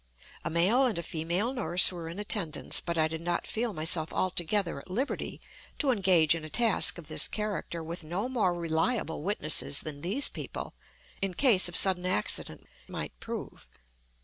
A 0.43 0.49
male 0.49 0.83
and 0.85 0.97
a 0.97 1.03
female 1.03 1.53
nurse 1.53 1.91
were 1.91 2.09
in 2.09 2.17
attendance; 2.17 2.81
but 2.81 2.97
I 2.97 3.07
did 3.07 3.21
not 3.21 3.45
feel 3.45 3.71
myself 3.71 4.11
altogether 4.11 4.79
at 4.79 4.89
liberty 4.89 5.39
to 5.77 5.91
engage 5.91 6.33
in 6.33 6.43
a 6.43 6.49
task 6.49 6.97
of 6.97 7.07
this 7.07 7.27
character 7.27 7.83
with 7.83 8.03
no 8.03 8.27
more 8.27 8.55
reliable 8.55 9.21
witnesses 9.21 9.81
than 9.81 10.01
these 10.01 10.27
people, 10.27 10.73
in 11.21 11.35
case 11.35 11.69
of 11.69 11.75
sudden 11.77 12.07
accident, 12.07 12.65
might 12.87 13.13
prove. 13.19 13.67